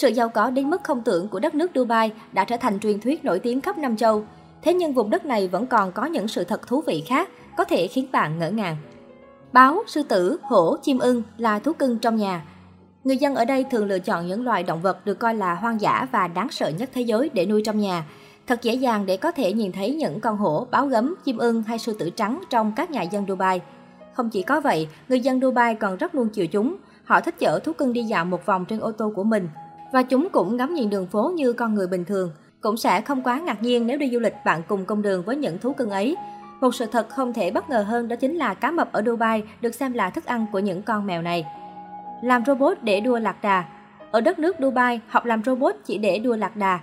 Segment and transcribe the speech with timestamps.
[0.00, 3.00] Sự giàu có đến mức không tưởng của đất nước Dubai đã trở thành truyền
[3.00, 4.24] thuyết nổi tiếng khắp Nam Châu.
[4.62, 7.64] Thế nhưng vùng đất này vẫn còn có những sự thật thú vị khác, có
[7.64, 8.76] thể khiến bạn ngỡ ngàng.
[9.52, 12.44] Báo, sư tử, hổ, chim ưng là thú cưng trong nhà.
[13.04, 15.80] Người dân ở đây thường lựa chọn những loài động vật được coi là hoang
[15.80, 18.04] dã và đáng sợ nhất thế giới để nuôi trong nhà.
[18.46, 21.62] Thật dễ dàng để có thể nhìn thấy những con hổ, báo gấm, chim ưng
[21.62, 23.60] hay sư tử trắng trong các nhà dân Dubai.
[24.14, 26.76] Không chỉ có vậy, người dân Dubai còn rất luôn chiều chúng.
[27.04, 29.48] Họ thích chở thú cưng đi dạo một vòng trên ô tô của mình.
[29.94, 32.32] Và chúng cũng ngắm nhìn đường phố như con người bình thường.
[32.60, 35.36] Cũng sẽ không quá ngạc nhiên nếu đi du lịch bạn cùng công đường với
[35.36, 36.16] những thú cưng ấy.
[36.60, 39.42] Một sự thật không thể bất ngờ hơn đó chính là cá mập ở Dubai
[39.60, 41.46] được xem là thức ăn của những con mèo này.
[42.22, 43.64] Làm robot để đua lạc đà
[44.10, 46.80] Ở đất nước Dubai, học làm robot chỉ để đua lạc đà.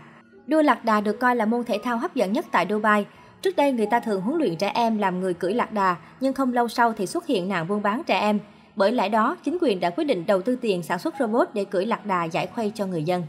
[0.47, 3.05] Đua lạc đà được coi là môn thể thao hấp dẫn nhất tại Dubai.
[3.41, 6.33] Trước đây người ta thường huấn luyện trẻ em làm người cưỡi lạc đà, nhưng
[6.33, 8.39] không lâu sau thì xuất hiện nạn buôn bán trẻ em.
[8.75, 11.65] Bởi lẽ đó, chính quyền đã quyết định đầu tư tiền sản xuất robot để
[11.65, 13.23] cưỡi lạc đà giải khuây cho người dân.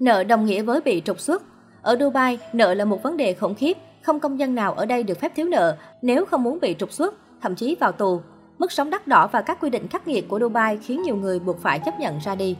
[0.00, 1.42] Nợ đồng nghĩa với bị trục xuất.
[1.82, 5.02] Ở Dubai, nợ là một vấn đề khủng khiếp, không công dân nào ở đây
[5.02, 8.20] được phép thiếu nợ nếu không muốn bị trục xuất, thậm chí vào tù.
[8.58, 11.38] Mức sống đắt đỏ và các quy định khắc nghiệt của Dubai khiến nhiều người
[11.38, 12.56] buộc phải chấp nhận ra đi.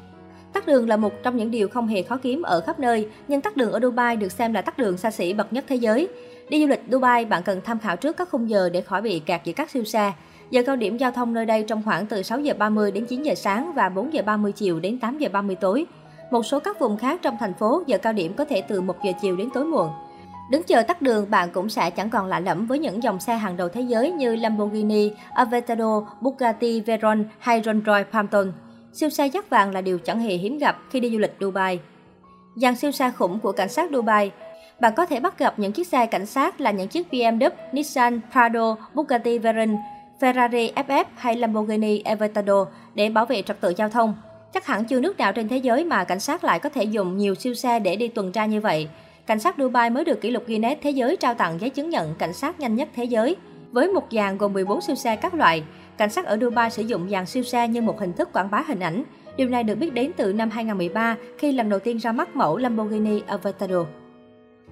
[0.52, 3.40] Tắt đường là một trong những điều không hề khó kiếm ở khắp nơi, nhưng
[3.40, 6.08] tắt đường ở Dubai được xem là tắt đường xa xỉ bậc nhất thế giới.
[6.48, 9.18] Đi du lịch Dubai, bạn cần tham khảo trước các khung giờ để khỏi bị
[9.18, 10.12] kẹt giữa các siêu xe.
[10.52, 13.22] Giờ cao điểm giao thông nơi đây trong khoảng từ 6 giờ 30 đến 9
[13.22, 15.86] giờ sáng và 4 giờ 30 chiều đến 8 giờ 30 tối.
[16.30, 18.96] Một số các vùng khác trong thành phố giờ cao điểm có thể từ 1
[19.04, 19.90] giờ chiều đến tối muộn.
[20.50, 23.36] Đứng chờ tắt đường, bạn cũng sẽ chẳng còn lạ lẫm với những dòng xe
[23.36, 28.52] hàng đầu thế giới như Lamborghini, Aventador, Bugatti Veyron hay Rolls-Royce Phantom.
[28.92, 31.80] Siêu xe dắt vàng là điều chẳng hề hiếm gặp khi đi du lịch Dubai.
[32.56, 34.30] Dàn siêu xe khủng của cảnh sát Dubai
[34.82, 38.20] bạn có thể bắt gặp những chiếc xe cảnh sát là những chiếc BMW, Nissan,
[38.32, 39.76] Prado, Bugatti Veyron,
[40.22, 44.14] Ferrari FF hay Lamborghini Aventador để bảo vệ trật tự giao thông.
[44.54, 47.16] Chắc hẳn chưa nước nào trên thế giới mà cảnh sát lại có thể dùng
[47.16, 48.88] nhiều siêu xe để đi tuần tra như vậy.
[49.26, 52.14] Cảnh sát Dubai mới được kỷ lục Guinness Thế giới trao tặng giấy chứng nhận
[52.14, 53.36] cảnh sát nhanh nhất thế giới.
[53.72, 55.62] Với một dàn gồm 14 siêu xe các loại,
[55.96, 58.64] cảnh sát ở Dubai sử dụng dàn siêu xe như một hình thức quảng bá
[58.66, 59.04] hình ảnh.
[59.36, 62.56] Điều này được biết đến từ năm 2013 khi lần đầu tiên ra mắt mẫu
[62.56, 63.86] Lamborghini Aventador.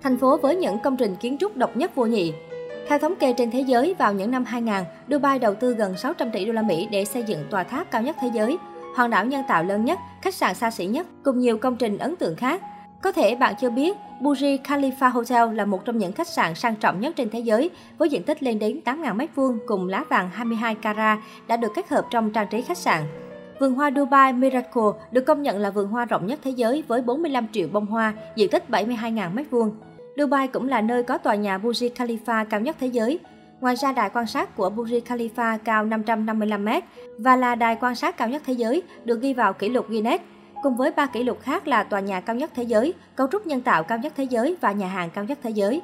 [0.03, 2.33] Thành phố với những công trình kiến trúc độc nhất vô nhị.
[2.91, 4.75] Theo thống kê trên thế giới, vào những năm 2000,
[5.11, 8.03] Dubai đầu tư gần 600 tỷ đô la Mỹ để xây dựng tòa tháp cao
[8.03, 8.59] nhất thế giới,
[8.97, 11.99] hòn đảo nhân tạo lớn nhất, khách sạn xa xỉ nhất cùng nhiều công trình
[11.99, 12.63] ấn tượng khác.
[13.03, 16.77] Có thể bạn chưa biết, Burj Khalifa Hotel là một trong những khách sạn sang
[16.77, 20.31] trọng nhất trên thế giới với diện tích lên đến 8.000 m2 cùng lá vàng
[20.31, 23.03] 22 carat đã được kết hợp trong trang trí khách sạn.
[23.61, 27.03] Vườn hoa Dubai Miracle được công nhận là vườn hoa rộng nhất thế giới với
[27.03, 29.71] 45 triệu bông hoa, diện tích 72.000 m2.
[30.21, 33.19] Dubai cũng là nơi có tòa nhà Burj Khalifa cao nhất thế giới.
[33.61, 36.69] Ngoài ra, đài quan sát của Burj Khalifa cao 555 m
[37.19, 40.23] và là đài quan sát cao nhất thế giới, được ghi vào kỷ lục Guinness.
[40.63, 43.47] Cùng với ba kỷ lục khác là tòa nhà cao nhất thế giới, cấu trúc
[43.47, 45.81] nhân tạo cao nhất thế giới và nhà hàng cao nhất thế giới.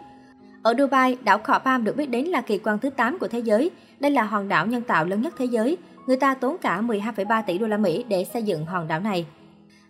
[0.62, 3.38] Ở Dubai, đảo Khọ Palm được biết đến là kỳ quan thứ 8 của thế
[3.38, 3.70] giới.
[4.00, 5.76] Đây là hòn đảo nhân tạo lớn nhất thế giới.
[6.06, 9.26] Người ta tốn cả 12,3 tỷ đô la Mỹ để xây dựng hòn đảo này.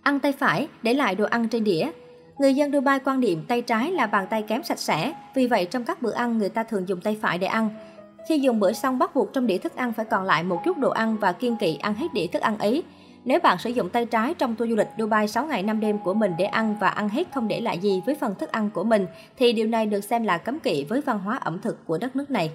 [0.02, 1.90] Ăn tay phải, để lại đồ ăn trên đĩa.
[2.38, 5.64] Người dân Dubai quan niệm tay trái là bàn tay kém sạch sẽ, vì vậy
[5.64, 7.70] trong các bữa ăn người ta thường dùng tay phải để ăn.
[8.28, 10.78] Khi dùng bữa xong bắt buộc trong đĩa thức ăn phải còn lại một chút
[10.78, 12.82] đồ ăn và kiên kỵ ăn hết đĩa thức ăn ấy.
[13.24, 15.98] Nếu bạn sử dụng tay trái trong tour du lịch Dubai 6 ngày 5 đêm
[15.98, 18.70] của mình để ăn và ăn hết không để lại gì với phần thức ăn
[18.70, 21.86] của mình, thì điều này được xem là cấm kỵ với văn hóa ẩm thực
[21.86, 22.50] của đất nước này.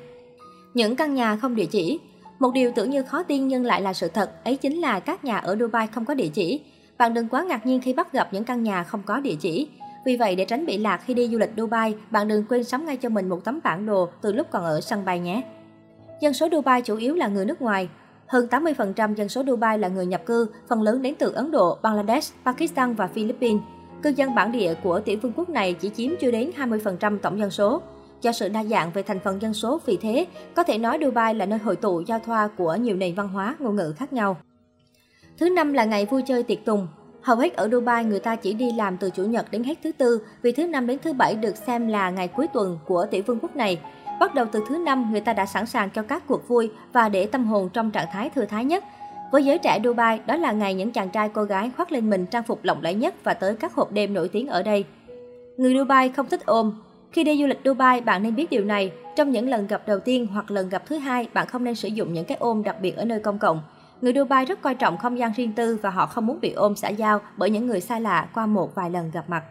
[0.74, 2.00] Những căn nhà không địa chỉ
[2.40, 5.24] Một điều tưởng như khó tin nhưng lại là sự thật, ấy chính là các
[5.24, 6.62] nhà ở Dubai không có địa chỉ.
[7.02, 9.68] Bạn đừng quá ngạc nhiên khi bắt gặp những căn nhà không có địa chỉ.
[10.06, 12.86] Vì vậy, để tránh bị lạc khi đi du lịch Dubai, bạn đừng quên sắm
[12.86, 15.44] ngay cho mình một tấm bản đồ từ lúc còn ở sân bay nhé.
[16.22, 17.90] Dân số Dubai chủ yếu là người nước ngoài.
[18.28, 21.78] Hơn 80% dân số Dubai là người nhập cư, phần lớn đến từ Ấn Độ,
[21.82, 23.62] Bangladesh, Pakistan và Philippines.
[24.04, 27.40] Cư dân bản địa của tiểu vương quốc này chỉ chiếm chưa đến 20% tổng
[27.40, 27.82] dân số.
[28.22, 30.26] Do sự đa dạng về thành phần dân số vì thế,
[30.56, 33.56] có thể nói Dubai là nơi hội tụ giao thoa của nhiều nền văn hóa,
[33.60, 34.38] ngôn ngữ khác nhau.
[35.38, 36.88] Thứ năm là ngày vui chơi tiệc tùng.
[37.22, 39.92] Hầu hết ở Dubai người ta chỉ đi làm từ chủ nhật đến hết thứ
[39.92, 43.24] tư, vì thứ năm đến thứ bảy được xem là ngày cuối tuần của tiểu
[43.26, 43.80] vương quốc này.
[44.20, 47.10] Bắt đầu từ thứ năm, người ta đã sẵn sàng cho các cuộc vui và
[47.10, 48.84] để tâm hồn trong trạng thái thư thái nhất.
[49.32, 52.26] Với giới trẻ Dubai, đó là ngày những chàng trai cô gái khoác lên mình
[52.26, 54.86] trang phục lộng lẫy nhất và tới các hộp đêm nổi tiếng ở đây.
[55.58, 56.74] Người Dubai không thích ôm.
[57.12, 58.92] Khi đi du lịch Dubai, bạn nên biết điều này.
[59.16, 61.88] Trong những lần gặp đầu tiên hoặc lần gặp thứ hai, bạn không nên sử
[61.88, 63.62] dụng những cái ôm đặc biệt ở nơi công cộng.
[64.02, 66.76] Người Dubai rất coi trọng không gian riêng tư và họ không muốn bị ôm
[66.76, 69.44] xã giao bởi những người xa lạ qua một vài lần gặp mặt.